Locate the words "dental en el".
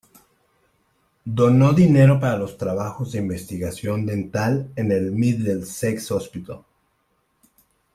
4.07-5.11